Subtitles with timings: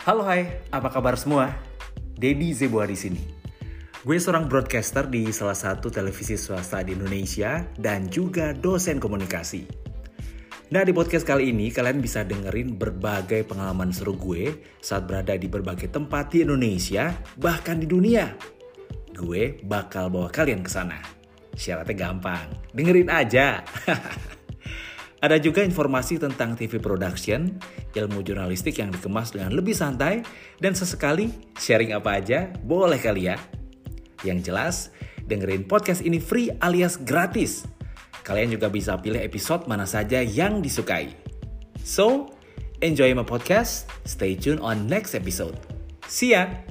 [0.00, 1.52] Halo hai, apa kabar semua?
[2.16, 3.20] Dedi Zebua di sini.
[4.00, 9.68] Gue seorang broadcaster di salah satu televisi swasta di Indonesia dan juga dosen komunikasi.
[10.72, 15.52] Nah di podcast kali ini kalian bisa dengerin berbagai pengalaman seru gue saat berada di
[15.52, 18.32] berbagai tempat di Indonesia, bahkan di dunia.
[19.12, 20.96] Gue bakal bawa kalian ke sana.
[21.52, 23.60] Syaratnya gampang, dengerin aja.
[25.20, 27.52] Ada juga informasi tentang TV production,
[27.92, 30.24] ilmu jurnalistik yang dikemas dengan lebih santai,
[30.56, 31.28] dan sesekali
[31.60, 33.36] sharing apa aja boleh kali ya.
[34.24, 34.76] Yang jelas,
[35.28, 37.68] dengerin podcast ini free alias gratis.
[38.24, 41.12] Kalian juga bisa pilih episode mana saja yang disukai.
[41.84, 42.32] So,
[42.80, 43.92] enjoy my podcast.
[44.08, 45.56] Stay tuned on next episode.
[46.08, 46.69] See ya!